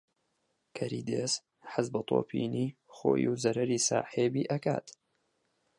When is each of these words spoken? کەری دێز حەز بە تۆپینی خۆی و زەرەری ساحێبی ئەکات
کەری 0.77 1.01
دێز 1.09 1.33
حەز 1.71 1.87
بە 1.93 2.01
تۆپینی 2.09 2.67
خۆی 2.95 3.25
و 3.29 3.39
زەرەری 3.43 3.83
ساحێبی 3.89 4.49
ئەکات 4.51 4.87